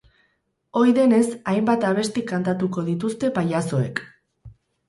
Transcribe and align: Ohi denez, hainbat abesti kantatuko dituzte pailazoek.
Ohi 0.79 0.95
denez, 0.99 1.27
hainbat 1.53 1.85
abesti 1.91 2.25
kantatuko 2.33 2.87
dituzte 2.89 3.33
pailazoek. 3.39 4.03